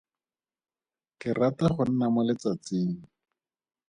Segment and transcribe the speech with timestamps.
[1.19, 2.91] Ke rata go nna mo letsatsing.